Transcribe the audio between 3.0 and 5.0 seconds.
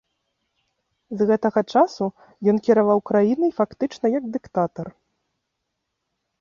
краінай фактычна як дыктатар.